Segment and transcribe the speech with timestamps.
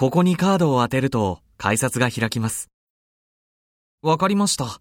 [0.00, 2.70] ここにカードを当てると改札が開きます。
[4.00, 4.80] わかりました。